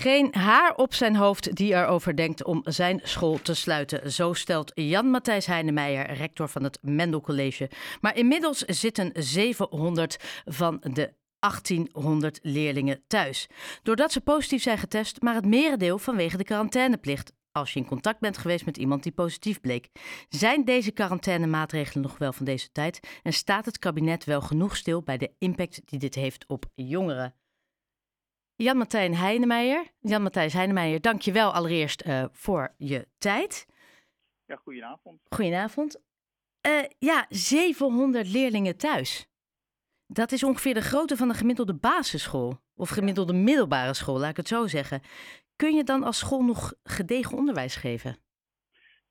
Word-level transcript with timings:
Geen 0.00 0.34
haar 0.34 0.74
op 0.74 0.94
zijn 0.94 1.16
hoofd 1.16 1.56
die 1.56 1.74
erover 1.74 2.16
denkt 2.16 2.44
om 2.44 2.60
zijn 2.64 3.00
school 3.02 3.42
te 3.42 3.54
sluiten. 3.54 4.12
Zo 4.12 4.32
stelt 4.32 4.72
Jan-Matthijs 4.74 5.46
Heinemeijer, 5.46 6.12
rector 6.12 6.48
van 6.48 6.62
het 6.62 6.78
Mendel 6.82 7.20
College. 7.20 7.70
Maar 8.00 8.16
inmiddels 8.16 8.58
zitten 8.58 9.10
700 9.14 10.16
van 10.44 10.82
de 10.92 11.14
1800 11.38 12.38
leerlingen 12.42 13.02
thuis. 13.06 13.46
Doordat 13.82 14.12
ze 14.12 14.20
positief 14.20 14.62
zijn 14.62 14.78
getest, 14.78 15.22
maar 15.22 15.34
het 15.34 15.46
merendeel 15.46 15.98
vanwege 15.98 16.36
de 16.36 16.44
quarantaineplicht. 16.44 17.32
Als 17.52 17.72
je 17.72 17.80
in 17.80 17.86
contact 17.86 18.20
bent 18.20 18.38
geweest 18.38 18.64
met 18.64 18.76
iemand 18.76 19.02
die 19.02 19.12
positief 19.12 19.60
bleek. 19.60 19.88
Zijn 20.28 20.64
deze 20.64 20.90
quarantainemaatregelen 20.90 22.02
nog 22.02 22.18
wel 22.18 22.32
van 22.32 22.44
deze 22.44 22.72
tijd? 22.72 23.00
En 23.22 23.32
staat 23.32 23.64
het 23.64 23.78
kabinet 23.78 24.24
wel 24.24 24.40
genoeg 24.40 24.76
stil 24.76 25.02
bij 25.02 25.16
de 25.16 25.32
impact 25.38 25.80
die 25.84 25.98
dit 25.98 26.14
heeft 26.14 26.44
op 26.46 26.64
jongeren? 26.74 27.34
Jan-Martijn 28.62 29.14
Heinemeijer. 29.14 29.90
Jan-Matthijs 30.00 30.52
Heinemeijer, 30.52 31.00
dank 31.00 31.20
je 31.20 31.32
wel 31.32 31.52
allereerst 31.52 32.06
uh, 32.06 32.24
voor 32.32 32.74
je 32.76 33.08
tijd. 33.18 33.66
Ja, 34.46 34.56
goedenavond. 34.56 35.20
Goedenavond. 35.28 36.00
Uh, 36.66 36.84
ja, 36.98 37.26
700 37.28 38.32
leerlingen 38.32 38.76
thuis. 38.76 39.28
Dat 40.06 40.32
is 40.32 40.42
ongeveer 40.42 40.74
de 40.74 40.80
grootte 40.80 41.16
van 41.16 41.28
een 41.28 41.34
gemiddelde 41.34 41.74
basisschool. 41.74 42.58
Of 42.74 42.88
gemiddelde 42.88 43.32
middelbare 43.32 43.94
school, 43.94 44.18
laat 44.18 44.30
ik 44.30 44.36
het 44.36 44.48
zo 44.48 44.66
zeggen. 44.66 45.02
Kun 45.56 45.74
je 45.74 45.84
dan 45.84 46.02
als 46.02 46.18
school 46.18 46.42
nog 46.42 46.74
gedegen 46.82 47.36
onderwijs 47.36 47.76
geven? 47.76 48.16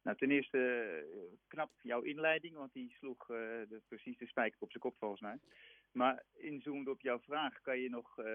Nou, 0.04 0.18
ten 0.18 0.32
eerste 0.32 0.58
uh, 0.58 1.38
knap 1.48 1.72
jouw 1.82 2.02
inleiding, 2.02 2.56
want 2.56 2.74
die 2.74 2.96
sloeg 3.00 3.26
de, 3.28 3.82
precies 3.88 4.18
de 4.18 4.28
spijker 4.28 4.60
op 4.60 4.72
zijn 4.72 4.84
kop 4.84 4.96
volgens 5.00 5.22
mij. 5.22 5.40
Maar 5.92 6.24
inzoomend 6.34 6.88
op 6.88 7.02
jouw 7.02 7.20
vraag, 7.20 7.62
kan 7.62 7.80
je 7.80 7.90
nog 7.90 8.18
uh, 8.18 8.26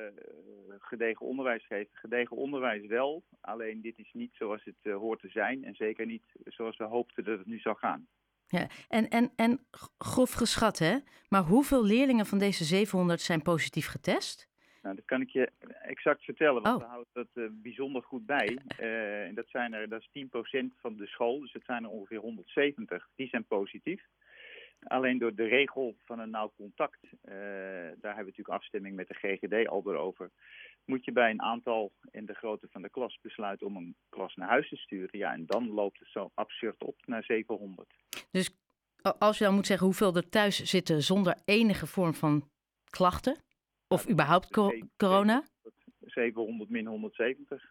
gedegen 0.79 1.27
onderwijs 1.27 1.67
geven? 1.67 1.91
Gedegen 1.93 2.37
onderwijs 2.37 2.87
wel, 2.87 3.23
alleen 3.41 3.81
dit 3.81 3.99
is 3.99 4.11
niet 4.13 4.35
zoals 4.35 4.65
het 4.65 4.75
uh, 4.83 4.97
hoort 4.97 5.21
te 5.21 5.29
zijn 5.29 5.65
en 5.65 5.75
zeker 5.75 6.07
niet 6.07 6.25
zoals 6.45 6.77
we 6.77 6.85
hoopten 6.85 7.25
dat 7.25 7.39
het 7.39 7.47
nu 7.47 7.59
zou 7.59 7.77
gaan. 7.77 8.07
Ja, 8.47 8.67
en, 8.89 9.09
en, 9.09 9.33
en 9.37 9.67
grof 9.99 10.33
geschat, 10.33 10.79
hè? 10.79 10.97
Maar 11.29 11.43
hoeveel 11.43 11.85
leerlingen 11.85 12.27
van 12.27 12.39
deze 12.39 12.65
700 12.65 13.21
zijn 13.21 13.43
positief 13.43 13.87
getest? 13.87 14.49
Nou, 14.83 14.97
dat 14.97 15.05
kan 15.05 15.21
ik 15.21 15.31
je 15.31 15.51
exact 15.83 16.25
vertellen, 16.25 16.63
want 16.63 16.77
oh. 16.77 16.83
we 16.83 16.89
houden 16.89 17.13
dat 17.13 17.29
uh, 17.35 17.49
bijzonder 17.53 18.03
goed 18.03 18.27
bij. 18.27 18.59
En 19.27 19.35
dat, 19.35 19.49
zijn 19.49 19.73
er, 19.73 19.89
dat 19.89 20.05
is 20.13 20.27
10% 20.27 20.67
van 20.81 20.97
de 20.97 21.07
school, 21.07 21.41
dus 21.41 21.53
het 21.53 21.65
zijn 21.65 21.85
er 21.85 21.91
ongeveer 21.91 22.19
170. 22.19 23.09
Die 23.15 23.29
zijn 23.29 23.45
positief. 23.45 24.03
Alleen 24.85 25.19
door 25.19 25.35
de 25.35 25.45
regel 25.45 25.97
van 26.05 26.19
een 26.19 26.31
nauw 26.31 26.53
contact, 26.57 27.05
uh, 27.05 27.11
daar 27.23 27.87
hebben 27.87 28.01
we 28.01 28.25
natuurlijk 28.25 28.49
afstemming 28.49 28.97
met 28.97 29.09
de 29.09 29.15
GGD 29.15 29.69
al 29.69 29.97
over. 29.97 30.31
Moet 30.85 31.05
je 31.05 31.13
bij 31.13 31.31
een 31.31 31.43
aantal 31.43 31.93
in 32.11 32.27
de 32.27 32.35
grootte 32.35 32.69
van 32.71 32.83
de 32.83 32.91
klas 32.91 33.19
besluiten 33.23 33.67
om 33.67 33.77
een 33.77 33.97
klas 34.09 34.35
naar 34.35 34.49
huis 34.49 34.69
te 34.69 34.77
sturen. 34.77 35.19
Ja, 35.19 35.33
en 35.33 35.47
dan 35.47 35.69
loopt 35.69 35.99
het 35.99 36.09
zo 36.09 36.31
absurd 36.35 36.83
op 36.83 36.97
naar 37.07 37.25
700. 37.25 37.95
Dus 38.31 38.57
als 39.19 39.39
je 39.39 39.45
dan 39.45 39.55
moet 39.55 39.67
zeggen 39.67 39.87
hoeveel 39.87 40.17
er 40.17 40.29
thuis 40.29 40.63
zitten 40.63 41.03
zonder 41.03 41.37
enige 41.45 41.87
vorm 41.87 42.15
van 42.15 42.49
klachten? 42.91 43.37
Of 43.89 44.11
überhaupt 44.11 44.49
corona? 44.97 45.45
700 46.01 46.71
min 46.71 46.87
170. 46.87 47.63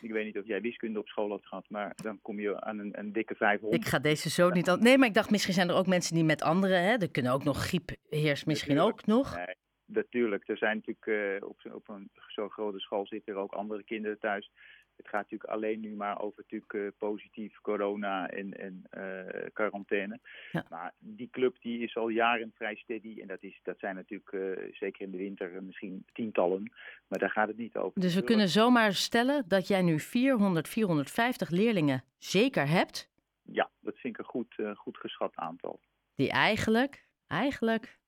Ik 0.00 0.10
weet 0.10 0.24
niet 0.24 0.38
of 0.38 0.46
jij 0.46 0.60
wiskunde 0.60 0.98
op 0.98 1.08
school 1.08 1.30
had 1.30 1.46
gehad, 1.46 1.64
maar 1.68 1.92
dan 2.02 2.18
kom 2.22 2.40
je 2.40 2.60
aan 2.60 2.78
een, 2.78 2.98
een 2.98 3.12
dikke 3.12 3.34
500. 3.34 3.82
Ik 3.82 3.88
ga 3.88 3.98
deze 3.98 4.30
zo 4.30 4.50
niet 4.50 4.68
aan. 4.68 4.82
Nee, 4.82 4.98
maar 4.98 5.08
ik 5.08 5.14
dacht 5.14 5.30
misschien 5.30 5.54
zijn 5.54 5.68
er 5.68 5.74
ook 5.74 5.86
mensen 5.86 6.14
die 6.14 6.24
met 6.24 6.42
anderen, 6.42 6.82
hè, 6.82 6.96
er 6.96 7.10
kunnen 7.10 7.32
ook 7.32 7.44
nog 7.44 7.66
griep 7.66 7.90
heerst 8.08 8.46
misschien 8.46 8.80
ook 8.80 9.06
nog. 9.06 9.36
Nee, 9.36 9.54
natuurlijk. 9.84 10.48
Er 10.48 10.58
zijn 10.58 10.82
natuurlijk 10.84 11.40
uh, 11.42 11.48
op, 11.48 11.74
op 11.74 11.88
een 11.88 12.10
zo'n 12.26 12.50
grote 12.50 12.78
school 12.78 13.06
zitten 13.06 13.32
er 13.32 13.38
ook 13.38 13.52
andere 13.52 13.84
kinderen 13.84 14.18
thuis 14.18 14.50
het 14.96 15.08
gaat 15.08 15.22
natuurlijk 15.22 15.50
alleen 15.50 15.80
nu 15.80 15.94
maar 15.94 16.20
over 16.20 16.42
natuurlijk, 16.42 16.72
uh, 16.72 16.88
positief 16.98 17.60
corona 17.60 18.28
en, 18.28 18.58
en 18.58 18.84
uh, 18.98 19.46
quarantaine. 19.52 20.20
Ja. 20.52 20.66
Maar 20.70 20.92
die 20.98 21.28
club 21.30 21.56
die 21.60 21.78
is 21.78 21.96
al 21.96 22.08
jaren 22.08 22.52
vrij 22.54 22.74
steady. 22.74 23.20
En 23.20 23.26
dat, 23.26 23.42
is, 23.42 23.60
dat 23.62 23.78
zijn 23.78 23.94
natuurlijk 23.94 24.32
uh, 24.32 24.72
zeker 24.72 25.00
in 25.00 25.10
de 25.10 25.16
winter 25.16 25.62
misschien 25.62 26.04
tientallen. 26.12 26.72
Maar 27.08 27.18
daar 27.18 27.30
gaat 27.30 27.48
het 27.48 27.56
niet 27.56 27.76
over. 27.76 28.00
Dus 28.00 28.14
we 28.14 28.24
kunnen 28.24 28.48
zomaar 28.48 28.92
stellen 28.92 29.44
dat 29.48 29.66
jij 29.68 29.82
nu 29.82 30.00
400, 30.00 30.68
450 30.68 31.50
leerlingen 31.50 32.04
zeker 32.18 32.68
hebt? 32.68 33.10
Ja, 33.42 33.70
dat 33.80 33.98
vind 33.98 34.14
ik 34.14 34.18
een 34.18 34.30
goed, 34.30 34.54
goed 34.74 34.96
geschat 34.96 35.32
aantal. 35.34 35.80
Die 36.14 36.30
eigenlijk, 36.30 37.06
eigenlijk 37.26 37.98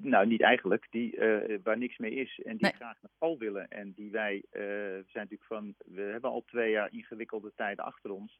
nou, 0.00 0.26
niet 0.26 0.42
eigenlijk, 0.42 0.86
die, 0.90 1.16
uh, 1.16 1.58
waar 1.62 1.78
niks 1.78 1.98
mee 1.98 2.14
is 2.14 2.40
en 2.44 2.56
die 2.56 2.72
graag 2.74 2.96
naar 3.00 3.10
school 3.14 3.38
willen. 3.38 3.68
En 3.68 3.92
die 3.92 4.10
wij, 4.10 4.34
uh, 4.36 4.42
we 4.52 5.04
zijn 5.06 5.28
natuurlijk 5.28 5.44
van, 5.44 5.74
we 5.84 6.00
hebben 6.00 6.30
al 6.30 6.44
twee 6.46 6.70
jaar 6.70 6.92
ingewikkelde 6.92 7.52
tijden 7.56 7.84
achter 7.84 8.10
ons. 8.10 8.38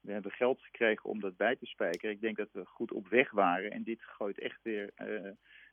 We 0.00 0.12
hebben 0.12 0.32
geld 0.32 0.60
gekregen 0.60 1.10
om 1.10 1.20
dat 1.20 1.36
bij 1.36 1.56
te 1.56 1.66
spijkeren. 1.66 2.14
Ik 2.14 2.20
denk 2.20 2.36
dat 2.36 2.52
we 2.52 2.64
goed 2.64 2.92
op 2.92 3.08
weg 3.08 3.30
waren. 3.30 3.70
En 3.70 3.82
dit 3.82 4.02
gooit 4.02 4.38
echt 4.38 4.62
weer 4.62 4.90
uh, 5.02 5.30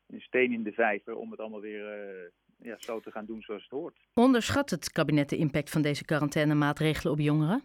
een 0.08 0.22
steen 0.22 0.52
in 0.52 0.64
de 0.64 0.72
vijver 0.72 1.16
om 1.16 1.32
het 1.32 1.40
allemaal 1.40 1.62
weer 1.62 2.32
ja, 2.58 2.76
zo 2.80 3.00
te 3.00 3.12
gaan 3.12 3.26
doen 3.26 3.42
zoals 3.42 3.64
het 3.64 3.72
hoort. 3.72 3.98
Onderschat 4.14 4.70
het 4.70 4.92
kabinet 4.92 5.30
de 5.30 5.38
impact 5.38 5.70
van 5.70 5.82
deze 5.82 6.06
quarantainemaatregelen 6.06 7.14
op 7.14 7.20
jongeren? 7.20 7.64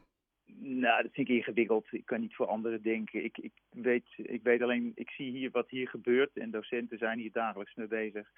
Nou, 0.58 1.02
dat 1.02 1.12
vind 1.12 1.28
ik 1.28 1.36
ingewikkeld. 1.36 1.86
Ik 1.90 2.06
kan 2.06 2.20
niet 2.20 2.34
voor 2.34 2.46
anderen 2.46 2.82
denken. 2.82 3.24
Ik, 3.24 3.38
ik, 3.38 3.52
weet, 3.70 4.06
ik 4.16 4.42
weet 4.42 4.62
alleen, 4.62 4.92
ik 4.94 5.10
zie 5.10 5.30
hier 5.30 5.50
wat 5.50 5.70
hier 5.70 5.88
gebeurt 5.88 6.36
en 6.36 6.50
docenten 6.50 6.98
zijn 6.98 7.18
hier 7.18 7.32
dagelijks 7.32 7.74
mee 7.74 7.86
bezig. 7.86 8.28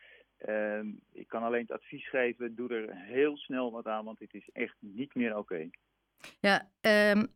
Uh, 0.49 0.81
ik 1.13 1.29
kan 1.29 1.43
alleen 1.43 1.61
het 1.61 1.71
advies 1.71 2.09
geven, 2.09 2.55
doe 2.55 2.69
er 2.69 2.95
heel 2.95 3.37
snel 3.37 3.73
wat 3.73 3.87
aan, 3.87 4.05
want 4.05 4.19
het 4.19 4.35
is 4.35 4.49
echt 4.53 4.77
niet 4.79 5.15
meer 5.15 5.37
oké. 5.37 5.69
Ja, 6.41 6.71
um, 6.81 7.27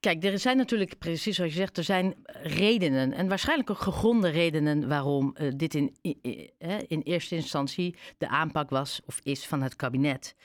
kijk, 0.00 0.24
er 0.24 0.38
zijn 0.38 0.56
natuurlijk, 0.56 0.98
precies 0.98 1.36
zoals 1.36 1.52
je 1.52 1.58
zegt, 1.58 1.76
er 1.76 1.84
zijn 1.84 2.14
redenen 2.42 3.12
en 3.12 3.28
waarschijnlijk 3.28 3.70
ook 3.70 3.78
gegronde 3.78 4.28
redenen 4.28 4.88
waarom 4.88 5.36
uh, 5.40 5.48
dit 5.56 5.74
in, 5.74 5.96
in, 6.02 6.50
in 6.86 7.00
eerste 7.00 7.34
instantie 7.34 7.96
de 8.18 8.28
aanpak 8.28 8.70
was 8.70 9.02
of 9.06 9.20
is 9.22 9.46
van 9.46 9.62
het 9.62 9.76
kabinet. 9.76 10.36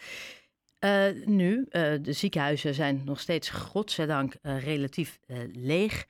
Uh, 0.84 1.26
nu, 1.26 1.58
uh, 1.58 1.94
de 2.02 2.14
ziekenhuizen 2.14 2.74
zijn 2.74 3.02
nog 3.06 3.20
steeds, 3.20 3.50
godzijdank, 3.50 4.36
uh, 4.42 4.64
relatief 4.64 5.20
leeg. 5.54 6.06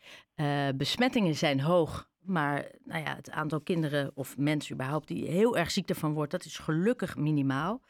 besmettingen 0.76 1.36
zijn 1.36 1.62
hoog, 1.62 2.10
maar 2.22 2.68
nou 2.84 3.04
ja, 3.04 3.16
het 3.16 3.32
aantal 3.32 3.62
kinderen 3.62 4.12
of 4.14 4.38
mensen 4.38 4.74
überhaupt 4.74 5.08
die 5.08 5.28
heel 5.28 5.58
erg 5.58 5.72
ziek 5.72 5.90
ervan 5.90 6.14
wordt, 6.14 6.32
dat 6.32 6.46
is 6.46 6.58
gelukkig 6.58 7.16
minimaal. 7.16 7.82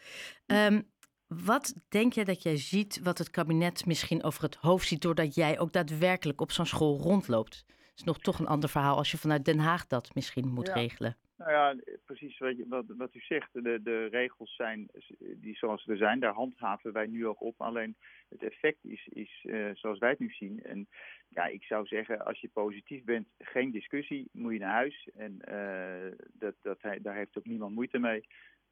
Um, 0.46 0.92
wat 1.28 1.74
denk 1.90 2.14
je 2.14 2.26
dat 2.26 2.44
jij 2.44 2.58
ziet 2.58 3.00
wat 3.04 3.18
het 3.18 3.30
kabinet 3.30 3.86
misschien 3.86 4.24
over 4.24 4.44
het 4.44 4.56
hoofd 4.56 4.88
ziet, 4.88 5.02
doordat 5.02 5.36
jij 5.36 5.60
ook 5.60 5.74
daadwerkelijk 5.74 6.42
op 6.42 6.52
zo'n 6.52 6.66
school 6.66 7.00
rondloopt? 7.00 7.64
Dat 7.68 7.78
is 7.96 8.04
nog 8.04 8.20
toch 8.20 8.40
een 8.40 8.48
ander 8.48 8.70
verhaal 8.70 8.98
als 8.98 9.12
je 9.12 9.18
vanuit 9.18 9.46
Den 9.46 9.60
Haag 9.60 9.88
dat 9.88 10.16
misschien 10.16 10.48
moet 10.48 10.68
ja. 10.68 10.74
regelen. 10.74 11.18
Nou 11.44 11.56
ja, 11.56 11.76
precies 12.06 12.38
wat, 12.38 12.56
wat, 12.68 12.86
wat 12.88 13.16
u 13.16 13.20
zegt. 13.20 13.50
De, 13.52 13.82
de 13.82 14.06
regels 14.06 14.56
zijn 14.56 14.90
die 15.20 15.56
zoals 15.56 15.84
ze 15.84 15.96
zijn, 15.96 16.20
daar 16.20 16.34
handhaven 16.34 16.94
wij 16.94 17.08
nu 17.08 17.28
ook 17.28 17.42
op. 17.42 17.62
Alleen 17.62 17.96
het 18.30 18.44
effect 18.44 18.86
is, 18.86 19.08
is 19.08 19.44
uh, 19.44 19.70
zoals 19.74 20.00
wij 20.00 20.10
het 20.10 20.20
nu 20.20 20.30
zien. 20.30 20.64
En 20.64 20.88
ja, 21.30 21.46
ik 21.46 21.64
zou 21.64 21.86
zeggen, 21.86 22.26
als 22.26 22.40
je 22.40 22.50
positief 22.54 23.04
bent, 23.04 23.28
geen 23.38 23.72
discussie, 23.72 24.30
moet 24.32 24.54
je 24.54 24.60
naar 24.60 24.74
huis. 24.74 25.10
En 25.16 25.42
uh, 25.50 26.12
dat, 26.34 26.56
dat, 26.62 26.80
daar 27.02 27.16
heeft 27.16 27.38
ook 27.38 27.46
niemand 27.46 27.76
moeite 27.76 28.00
mee. 28.00 28.24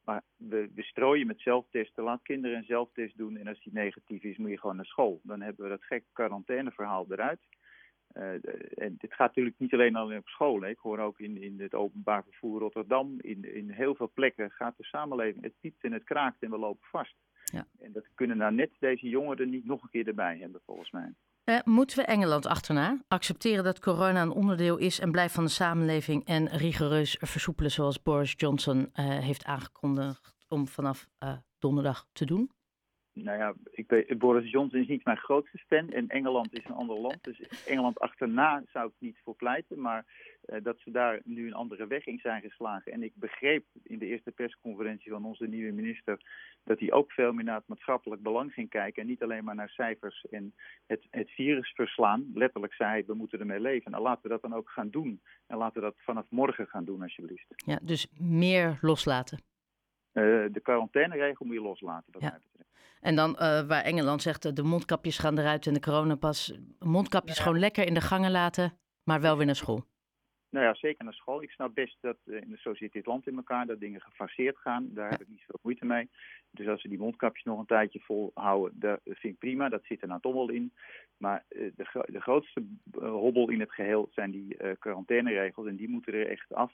Maar 0.03 0.21
we, 0.37 0.69
we 0.75 0.83
strooien 0.83 1.27
met 1.27 1.41
zelftesten. 1.41 2.03
Laat 2.03 2.21
kinderen 2.23 2.57
een 2.57 2.63
zelftest 2.63 3.17
doen. 3.17 3.37
En 3.37 3.47
als 3.47 3.63
die 3.63 3.73
negatief 3.73 4.23
is, 4.23 4.37
moet 4.37 4.49
je 4.49 4.59
gewoon 4.59 4.75
naar 4.75 4.85
school. 4.85 5.19
Dan 5.23 5.41
hebben 5.41 5.63
we 5.63 5.69
dat 5.69 5.83
gekke 5.83 6.07
quarantaineverhaal 6.13 7.05
eruit. 7.09 7.41
Uh, 8.13 8.23
en 8.77 8.95
dit 8.97 9.13
gaat 9.13 9.27
natuurlijk 9.27 9.59
niet 9.59 9.73
alleen 9.73 9.95
alleen 9.95 10.17
op 10.17 10.27
school. 10.27 10.61
Hè. 10.61 10.69
Ik 10.69 10.77
hoor 10.77 10.99
ook 10.99 11.19
in, 11.19 11.41
in 11.41 11.61
het 11.61 11.73
openbaar 11.73 12.23
vervoer 12.23 12.59
Rotterdam, 12.59 13.15
in, 13.21 13.55
in 13.55 13.69
heel 13.69 13.95
veel 13.95 14.11
plekken 14.13 14.51
gaat 14.51 14.77
de 14.77 14.83
samenleving, 14.83 15.43
het 15.43 15.53
piept 15.59 15.83
en 15.83 15.91
het 15.91 16.03
kraakt 16.03 16.43
en 16.43 16.49
we 16.49 16.57
lopen 16.57 16.87
vast. 16.87 17.15
Ja. 17.43 17.67
En 17.79 17.91
dat 17.91 18.07
kunnen 18.15 18.37
nou 18.37 18.53
net 18.53 18.71
deze 18.79 19.09
jongeren 19.09 19.49
niet 19.49 19.65
nog 19.65 19.83
een 19.83 19.89
keer 19.89 20.07
erbij 20.07 20.37
hebben, 20.37 20.61
volgens 20.65 20.91
mij. 20.91 21.13
Uh, 21.45 21.59
moeten 21.63 21.97
we 21.97 22.03
Engeland 22.03 22.45
achterna? 22.45 23.01
Accepteren 23.07 23.63
dat 23.63 23.79
corona 23.79 24.21
een 24.21 24.31
onderdeel 24.31 24.77
is 24.77 24.99
en 24.99 25.11
blijft 25.11 25.33
van 25.33 25.43
de 25.43 25.49
samenleving 25.49 26.25
en 26.25 26.47
rigoureus 26.47 27.17
versoepelen 27.19 27.71
zoals 27.71 28.01
Boris 28.01 28.33
Johnson 28.37 28.79
uh, 28.79 29.19
heeft 29.19 29.45
aangekondigd 29.45 30.35
om 30.47 30.67
vanaf 30.67 31.07
donderdag 31.59 32.07
te 32.13 32.25
doen? 32.25 32.51
Nou 33.23 33.37
ja, 33.37 33.53
ik 33.71 33.89
weet, 33.89 34.17
Boris 34.17 34.51
Johnson 34.51 34.79
is 34.79 34.87
niet 34.87 35.05
mijn 35.05 35.17
grootste 35.17 35.57
fan 35.57 35.89
en 35.89 36.07
Engeland 36.07 36.53
is 36.53 36.65
een 36.65 36.75
ander 36.75 36.99
land. 36.99 37.23
Dus 37.23 37.41
Engeland 37.65 37.99
achterna 37.99 38.63
zou 38.71 38.87
ik 38.87 38.93
niet 38.97 39.17
voor 39.23 39.35
pleiten, 39.35 39.81
maar 39.81 40.05
uh, 40.45 40.63
dat 40.63 40.79
ze 40.79 40.91
daar 40.91 41.19
nu 41.23 41.47
een 41.47 41.53
andere 41.53 41.87
weg 41.87 42.05
in 42.05 42.19
zijn 42.19 42.41
geslagen. 42.41 42.91
En 42.91 43.03
ik 43.03 43.11
begreep 43.15 43.65
in 43.83 43.99
de 43.99 44.05
eerste 44.05 44.31
persconferentie 44.31 45.11
van 45.11 45.25
onze 45.25 45.47
nieuwe 45.47 45.71
minister 45.71 46.19
dat 46.63 46.79
hij 46.79 46.91
ook 46.91 47.11
veel 47.11 47.33
meer 47.33 47.43
naar 47.43 47.55
het 47.55 47.67
maatschappelijk 47.67 48.21
belang 48.21 48.53
ging 48.53 48.69
kijken 48.69 49.01
en 49.01 49.07
niet 49.07 49.23
alleen 49.23 49.43
maar 49.43 49.55
naar 49.55 49.69
cijfers 49.69 50.25
en 50.29 50.53
het, 50.85 51.07
het 51.09 51.29
virus 51.29 51.73
verslaan. 51.73 52.31
Letterlijk 52.33 52.73
zei 52.73 52.89
hij, 52.89 53.03
we 53.05 53.13
moeten 53.13 53.39
ermee 53.39 53.59
leven. 53.59 53.93
En 53.93 54.01
laten 54.01 54.23
we 54.23 54.29
dat 54.29 54.41
dan 54.41 54.53
ook 54.53 54.69
gaan 54.69 54.89
doen. 54.89 55.21
En 55.47 55.57
laten 55.57 55.81
we 55.81 55.87
dat 55.87 55.95
vanaf 55.97 56.25
morgen 56.29 56.67
gaan 56.67 56.85
doen, 56.85 57.01
alsjeblieft. 57.01 57.45
Ja, 57.55 57.79
dus 57.81 58.07
meer 58.19 58.77
loslaten. 58.81 59.39
de 60.11 60.59
quarantaineregel 60.63 61.45
moet 61.45 61.55
je 61.55 61.61
loslaten. 61.61 62.11
Wat 62.11 62.21
Ja. 62.21 62.39
En 63.01 63.15
dan 63.15 63.37
eh, 63.37 63.61
waar 63.67 63.83
Engeland 63.83 64.21
zegt, 64.21 64.45
eh, 64.45 64.53
de 64.53 64.63
mondkapjes 64.63 65.17
gaan 65.17 65.37
eruit 65.37 65.67
en 65.67 65.73
de 65.73 65.79
coronapas. 65.79 66.57
Mondkapjes 66.79 67.37
Ja. 67.37 67.43
gewoon 67.43 67.59
lekker 67.59 67.85
in 67.85 67.93
de 67.93 68.01
gangen 68.01 68.31
laten, 68.31 68.77
maar 69.03 69.21
wel 69.21 69.37
weer 69.37 69.45
naar 69.45 69.55
school. 69.55 69.83
Nou 70.49 70.65
ja, 70.65 70.73
zeker 70.73 71.03
naar 71.03 71.13
school. 71.13 71.41
Ik 71.41 71.49
snap 71.51 71.75
best 71.75 71.97
dat, 72.01 72.17
eh, 72.25 72.35
in 72.35 72.57
zo 72.59 72.73
zit 72.73 72.91
dit 72.91 73.05
land 73.05 73.27
in 73.27 73.35
elkaar, 73.35 73.65
dat 73.65 73.79
dingen 73.79 74.01
gefaseerd 74.01 74.57
gaan. 74.57 74.89
Daar 74.93 75.09
heb 75.09 75.21
ik 75.21 75.27
niet 75.27 75.39
zoveel 75.39 75.59
moeite 75.61 75.85
mee. 75.85 76.09
Dus 76.51 76.67
als 76.67 76.81
ze 76.81 76.87
die 76.87 76.97
mondkapjes 76.99 77.43
nog 77.43 77.59
een 77.59 77.65
tijdje 77.65 77.99
volhouden, 77.99 78.79
dat 78.79 78.99
vind 79.03 79.33
ik 79.33 79.37
prima. 79.39 79.69
Dat 79.69 79.83
zit 79.83 80.01
er 80.01 80.07
nou 80.07 80.21
toch 80.21 80.33
wel 80.33 80.49
in. 80.49 80.73
Maar 81.17 81.45
de, 81.49 81.83
gro- 81.83 82.05
de 82.11 82.21
grootste 82.21 82.63
hobbel 82.99 83.49
in 83.49 83.59
het 83.59 83.71
geheel 83.71 84.09
zijn 84.11 84.31
die 84.31 84.57
quarantaineregels. 84.79 85.67
En 85.67 85.75
die 85.75 85.89
moeten 85.89 86.13
er 86.13 86.29
echt 86.29 86.53
af. 86.53 86.73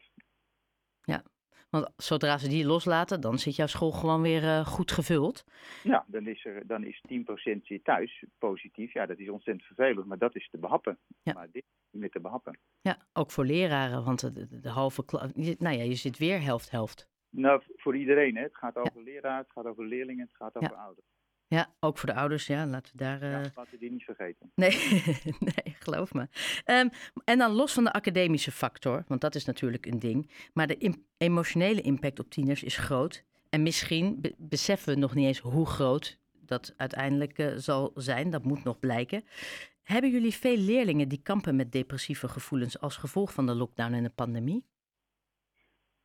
Want 1.79 1.94
zodra 1.97 2.38
ze 2.38 2.47
die 2.47 2.65
loslaten, 2.65 3.21
dan 3.21 3.38
zit 3.38 3.56
jouw 3.56 3.68
school 3.68 3.91
gewoon 3.91 4.21
weer 4.21 4.44
eh, 4.44 4.65
goed 4.65 4.91
gevuld. 4.91 5.45
Ja, 5.83 6.06
dan 6.07 6.27
is, 6.27 6.45
er, 6.45 6.68
dan 6.68 6.83
is 6.83 7.01
10% 7.07 7.62
zit 7.63 7.83
thuis 7.83 8.25
positief. 8.38 8.94
Ja, 8.94 9.06
dat 9.06 9.19
is 9.19 9.29
ontzettend 9.29 9.65
vervelend, 9.68 10.07
maar 10.07 10.18
dat 10.18 10.35
is 10.35 10.50
te 10.50 10.57
behappen. 10.57 10.97
Ja. 11.24 11.33
Maar 11.33 11.47
dit 11.51 11.63
is 11.63 11.88
niet 11.91 12.01
meer 12.01 12.12
te 12.12 12.19
behappen. 12.19 12.59
Ja, 12.81 12.97
ook 13.13 13.31
voor 13.31 13.45
leraren, 13.45 14.03
want 14.03 14.19
de, 14.19 14.47
de, 14.47 14.59
de 14.59 14.69
halve 14.69 15.06
klas. 15.06 15.31
Nou 15.33 15.77
ja, 15.77 15.83
je 15.83 15.95
zit 15.95 16.18
weer 16.18 16.41
helft-helft. 16.41 17.07
Nou, 17.29 17.62
voor 17.75 17.97
iedereen. 17.97 18.35
Hè. 18.35 18.41
Het 18.41 18.57
gaat 18.57 18.75
over 18.75 19.03
leraar, 19.03 19.38
het 19.38 19.51
gaat 19.51 19.65
over 19.65 19.85
leerlingen, 19.85 20.25
het 20.25 20.35
gaat 20.35 20.56
over 20.56 20.75
ouders. 20.75 21.07
Ja, 21.50 21.74
ook 21.80 21.98
voor 21.98 22.10
de 22.10 22.16
ouders, 22.16 22.48
ja, 22.48 22.66
laten 22.66 22.92
we 22.92 22.98
daar. 23.04 23.22
eh, 23.22 23.32
Ja, 23.32 23.38
laten 23.56 23.72
we 23.72 23.78
die 23.78 23.92
niet 23.92 24.04
vergeten. 24.04 24.52
Nee, 24.56 24.72
nee, 25.56 25.76
geloof 25.80 26.14
me. 26.14 26.28
Ehm, 26.66 26.88
en 27.24 27.38
dan 27.38 27.52
los 27.52 27.74
van 27.74 27.84
de 27.84 27.94
academische 27.94 28.52
factor, 28.52 29.04
want 29.08 29.22
dat 29.22 29.36
is 29.36 29.46
natuurlijk 29.46 29.86
een 29.86 30.00
ding. 30.00 30.32
Maar 30.54 30.68
de 30.68 30.94
emotionele 31.18 31.82
impact 31.82 32.20
op 32.20 32.30
tieners 32.30 32.64
is 32.64 32.78
groot. 32.78 33.24
En 33.50 33.64
misschien 33.64 34.22
be- 34.22 34.36
beseffen 34.38 34.94
we 34.94 35.00
nog 35.00 35.16
niet 35.16 35.26
eens 35.28 35.40
hoe 35.40 35.66
groot 35.66 36.20
dat 36.32 36.74
uiteindelijk 36.78 37.38
eh, 37.40 37.48
zal 37.56 37.92
zijn. 37.96 38.30
Dat 38.30 38.44
moet 38.44 38.64
nog 38.64 38.80
blijken. 38.80 39.24
Hebben 39.84 40.12
jullie 40.12 40.34
veel 40.34 40.58
leerlingen 40.58 41.08
die 41.08 41.20
kampen 41.24 41.56
met 41.56 41.72
depressieve 41.72 42.28
gevoelens 42.28 42.80
als 42.80 42.98
gevolg 42.98 43.34
van 43.34 43.46
de 43.46 43.56
lockdown 43.56 43.94
en 43.94 44.04
de 44.04 44.10
pandemie? 44.10 44.66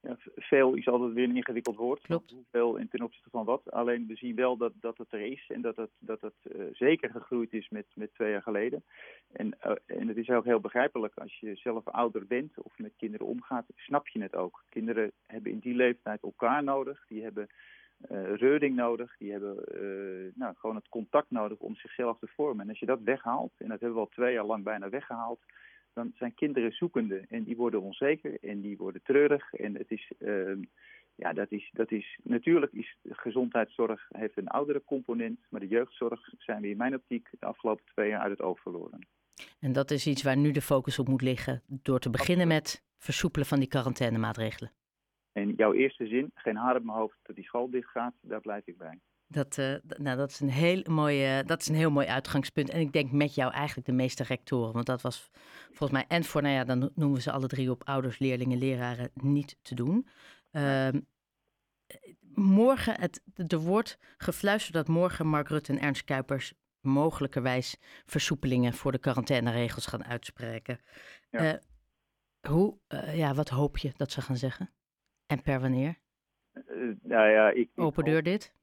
Ja, 0.03 0.17
veel 0.37 0.75
is 0.75 0.89
altijd 0.89 1.13
weer 1.13 1.29
een 1.29 1.37
ingewikkeld 1.37 1.77
woord. 1.77 2.01
Klopt. 2.01 2.31
Hoeveel 2.31 2.79
en 2.79 2.89
ten 2.89 3.03
opzichte 3.03 3.31
van 3.31 3.45
wat. 3.45 3.71
Alleen 3.71 4.07
we 4.07 4.17
zien 4.17 4.35
wel 4.35 4.57
dat, 4.57 4.73
dat 4.81 4.99
het 4.99 5.13
er 5.13 5.21
is 5.21 5.45
en 5.49 5.61
dat 5.61 5.77
het, 5.77 5.91
dat 5.99 6.21
het 6.21 6.35
eh, 6.43 6.65
zeker 6.73 7.11
gegroeid 7.11 7.53
is 7.53 7.69
met, 7.69 7.87
met 7.95 8.15
twee 8.15 8.31
jaar 8.31 8.43
geleden. 8.43 8.85
En, 9.33 9.61
eh, 9.61 9.73
en 9.87 10.09
het 10.09 10.17
is 10.17 10.29
ook 10.29 10.45
heel 10.45 10.61
begrijpelijk 10.61 11.19
als 11.19 11.39
je 11.39 11.55
zelf 11.55 11.89
ouder 11.89 12.27
bent 12.27 12.59
of 12.59 12.79
met 12.79 12.93
kinderen 12.97 13.27
omgaat, 13.27 13.65
snap 13.77 14.09
je 14.09 14.23
het 14.23 14.35
ook. 14.35 14.65
Kinderen 14.69 15.13
hebben 15.27 15.53
in 15.53 15.59
die 15.59 15.75
leeftijd 15.75 16.23
elkaar 16.23 16.65
nodig. 16.65 17.05
Die 17.09 17.23
hebben 17.23 17.47
eh 18.09 18.35
reuring 18.35 18.77
nodig. 18.77 19.17
Die 19.19 19.31
hebben 19.31 19.65
nou, 20.35 20.55
gewoon 20.57 20.77
het 20.77 20.89
contact 20.89 21.31
nodig 21.31 21.59
om 21.59 21.77
zichzelf 21.77 22.19
te 22.19 22.27
vormen. 22.27 22.63
En 22.65 22.69
als 22.69 22.79
je 22.79 22.87
dat 22.87 23.03
weghaalt, 23.03 23.53
en 23.57 23.69
dat 23.69 23.81
hebben 23.81 23.99
we 23.99 24.05
al 24.05 24.15
twee 24.15 24.33
jaar 24.33 24.45
lang 24.45 24.65
bijna 24.65 24.89
weggehaald, 24.89 25.41
dan 25.93 26.13
zijn 26.15 26.35
kinderen 26.35 26.73
zoekende 26.73 27.25
en 27.29 27.43
die 27.43 27.57
worden 27.57 27.83
onzeker 27.83 28.39
en 28.41 28.61
die 28.61 28.77
worden 28.77 29.03
treurig. 29.03 29.53
En 29.53 29.75
het 29.75 29.91
is, 29.91 30.13
ehm, 30.19 30.63
ja, 31.15 31.33
dat 31.33 31.51
is, 31.51 31.71
dat 31.73 31.91
is, 31.91 32.19
natuurlijk 32.23 32.73
is 32.73 32.97
gezondheidszorg 33.03 34.09
heeft 34.09 34.37
een 34.37 34.49
oudere 34.49 34.83
component, 34.85 35.39
maar 35.49 35.61
de 35.61 35.69
jeugdzorg 35.69 36.29
zijn 36.39 36.63
we 36.63 36.69
in 36.69 36.77
mijn 36.77 36.95
optiek 36.95 37.29
de 37.31 37.47
afgelopen 37.47 37.85
twee 37.85 38.09
jaar 38.09 38.21
uit 38.21 38.31
het 38.31 38.43
oog 38.43 38.61
verloren. 38.61 39.07
En 39.61 39.73
dat 39.73 39.91
is 39.91 40.07
iets 40.07 40.23
waar 40.23 40.37
nu 40.37 40.51
de 40.51 40.61
focus 40.61 40.99
op 40.99 41.09
moet 41.09 41.23
liggen 41.23 41.63
door 41.67 41.99
te 41.99 42.11
beginnen 42.11 42.49
met 42.49 42.85
versoepelen 42.99 43.47
van 43.47 43.59
die 43.59 43.69
quarantainemaatregelen. 43.69 44.73
En 45.33 45.55
jouw 45.55 45.73
eerste 45.73 46.07
zin, 46.07 46.31
geen 46.35 46.57
haar 46.57 46.77
op 46.77 46.85
mijn 46.85 46.99
hoofd 46.99 47.19
dat 47.23 47.37
die 47.37 47.45
school 47.45 47.71
dicht 47.71 47.89
gaat, 47.89 48.15
daar 48.21 48.41
blijf 48.41 48.67
ik 48.67 48.79
bij. 48.79 48.99
Dat, 49.33 49.59
eh, 49.59 49.75
nou, 49.97 50.17
dat, 50.17 50.31
is 50.31 50.41
een 50.41 50.51
heel 50.51 50.83
mooie, 50.87 51.45
dat 51.45 51.61
is 51.61 51.69
een 51.69 51.75
heel 51.75 51.91
mooi 51.91 52.07
uitgangspunt. 52.07 52.71
En 52.71 52.81
ik 52.81 52.93
denk 52.93 53.13
met 53.13 53.35
jou 53.35 53.53
eigenlijk 53.53 53.87
de 53.87 53.93
meeste 53.93 54.23
rectoren. 54.23 54.73
Want 54.73 54.87
dat 54.87 55.03
was 55.03 55.31
volgens 55.67 55.91
mij, 55.91 56.05
en 56.09 56.25
voor, 56.25 56.43
nou 56.43 56.55
ja, 56.55 56.65
dan 56.65 56.91
noemen 56.95 57.17
we 57.17 57.23
ze 57.23 57.33
alle 57.33 57.47
drie 57.47 57.71
op 57.71 57.83
ouders, 57.85 58.19
leerlingen, 58.19 58.59
leraren, 58.59 59.11
niet 59.15 59.57
te 59.63 59.75
doen. 59.75 60.09
Ehm, 60.51 61.01
morgen, 62.35 63.01
het, 63.01 63.23
er 63.47 63.59
wordt 63.59 63.99
gefluisterd 64.17 64.75
dat 64.75 64.89
morgen 64.89 65.27
Mark 65.27 65.49
Rutte 65.49 65.73
en 65.73 65.81
Ernst 65.81 66.05
Kuipers 66.05 66.53
mogelijkerwijs 66.81 67.77
versoepelingen 68.07 68.73
voor 68.73 68.93
de 68.93 68.99
quarantaineregels 68.99 69.87
gaan 69.87 70.05
uitspreken. 70.05 70.81
Ja. 71.31 71.39
Eh, 71.39 71.59
hoe, 72.51 72.79
eh, 72.87 73.17
ja, 73.17 73.35
wat 73.35 73.49
hoop 73.49 73.79
je 73.79 73.93
dat 73.97 74.11
ze 74.11 74.21
gaan 74.21 74.37
zeggen? 74.37 74.71
En 75.27 75.43
per 75.43 75.61
wanneer? 75.61 75.99
Eh, 76.53 76.65
nou 77.03 77.29
ja, 77.31 77.51
ik, 77.51 77.71
Open 77.75 78.05
deur 78.05 78.23
dit? 78.23 78.55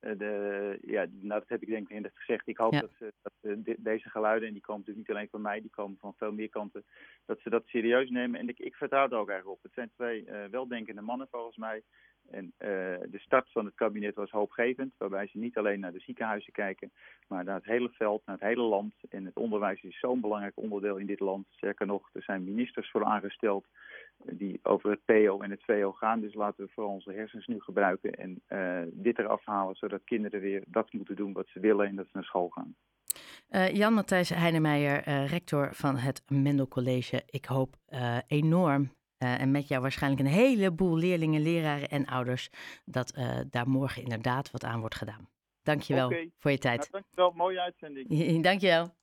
Eh, 0.00 0.18
de, 0.18 0.78
ja, 0.82 1.06
nou, 1.10 1.40
dat 1.40 1.48
heb 1.48 1.62
ik 1.62 1.68
denk 1.68 1.88
ik 1.88 2.00
net 2.00 2.12
gezegd. 2.14 2.46
Ik 2.48 2.56
hoop 2.56 2.72
Ja. 2.72 2.80
dat, 2.80 2.90
ze, 2.98 3.12
dat 3.22 3.32
de- 3.64 3.76
deze 3.78 4.10
geluiden, 4.10 4.48
en 4.48 4.54
die 4.54 4.62
komen 4.62 4.80
natuurlijk 4.80 5.08
niet 5.08 5.16
alleen 5.16 5.30
van 5.30 5.40
mij, 5.40 5.60
die 5.60 5.70
komen 5.70 5.96
van 6.00 6.14
veel 6.16 6.32
meer 6.32 6.48
kanten, 6.48 6.84
dat 7.26 7.40
ze 7.40 7.50
dat 7.50 7.66
serieus 7.66 8.10
nemen. 8.10 8.40
En 8.40 8.48
ik, 8.48 8.58
ik 8.58 8.74
vertrouw 8.74 9.08
er 9.08 9.16
ook 9.16 9.28
erg 9.30 9.44
op. 9.44 9.62
Het 9.62 9.72
zijn 9.74 9.90
twee 9.94 10.24
eh, 10.24 10.44
weldenkende 10.50 11.00
mannen 11.00 11.28
volgens 11.30 11.56
mij. 11.56 11.82
En 12.30 12.52
eh, 12.56 12.68
de 13.08 13.18
start 13.18 13.50
van 13.52 13.64
het 13.64 13.74
kabinet 13.74 14.14
was 14.14 14.30
hoopgevend, 14.30 14.94
waarbij 14.98 15.26
ze 15.26 15.38
niet 15.38 15.56
alleen 15.56 15.80
naar 15.80 15.92
de 15.92 16.00
ziekenhuizen 16.00 16.52
kijken, 16.52 16.90
maar 17.28 17.44
naar 17.44 17.54
het 17.54 17.64
hele 17.64 17.88
veld, 17.88 18.22
naar 18.26 18.36
het 18.38 18.44
hele 18.48 18.62
land. 18.62 18.94
En 19.08 19.24
het 19.24 19.36
onderwijs 19.36 19.82
is 19.82 19.98
zo'n 19.98 20.20
belangrijk 20.20 20.56
onderdeel 20.56 20.96
in 20.96 21.06
dit 21.06 21.20
land. 21.20 21.46
Sterker 21.50 21.86
nog, 21.86 22.10
er 22.12 22.22
zijn 22.22 22.44
ministers 22.44 22.90
voor 22.90 23.04
aangesteld 23.04 23.64
eh, 23.64 24.09
die 24.24 24.60
over 24.62 24.90
het 24.90 25.04
PO 25.04 25.40
en 25.40 25.50
het 25.50 25.64
VO 25.64 25.92
gaan. 25.92 26.20
Dus 26.20 26.34
laten 26.34 26.64
we 26.64 26.70
vooral 26.74 26.92
onze 26.92 27.12
hersens 27.12 27.46
nu 27.46 27.60
gebruiken 27.60 28.12
en 28.12 28.42
eh, 28.46 28.80
dit 28.92 29.18
eraf 29.18 29.44
halen, 29.44 29.74
zodat 29.76 30.04
kinderen 30.04 30.40
weer 30.40 30.62
dat 30.66 30.92
moeten 30.92 31.16
doen 31.16 31.32
wat 31.32 31.48
ze 31.48 31.60
willen 31.60 31.86
en 31.86 31.96
dat 31.96 32.04
ze 32.04 32.10
naar 32.14 32.24
school 32.24 32.48
gaan. 32.48 32.74
Eh, 33.48 33.74
Jan 33.74 33.92
Matthijs 33.92 34.28
Heinemeijer, 34.28 35.02
eh, 35.02 35.28
rector 35.28 35.68
van 35.74 35.96
het 35.96 36.22
Mendel 36.28 36.68
College. 36.68 37.22
Ik 37.26 37.44
hoop 37.44 37.76
enorm, 38.26 38.92
en 39.18 39.50
met 39.50 39.68
jou 39.68 39.82
waarschijnlijk 39.82 40.22
een 40.22 40.32
heleboel 40.34 40.96
leerlingen, 40.96 41.42
leraren 41.42 41.88
en 41.88 42.06
ouders, 42.06 42.50
dat 42.84 43.14
daar 43.50 43.68
morgen 43.68 44.02
inderdaad 44.02 44.50
wat 44.50 44.64
aan 44.64 44.80
wordt 44.80 44.94
gedaan. 44.94 45.28
Dankjewel 45.62 46.06
Oké. 46.06 46.30
voor 46.36 46.50
je 46.50 46.58
Nou, 46.62 46.76
tijd. 46.76 46.90
dankjewel, 46.90 47.30
mooie 47.30 47.60
uitzending. 47.60 48.42
Dankjewel. 48.42 48.94